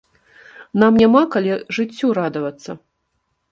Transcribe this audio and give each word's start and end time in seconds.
Нам 0.83 0.97
няма 1.01 1.21
калі 1.35 1.59
жыццю 1.81 2.07
радавацца. 2.21 2.71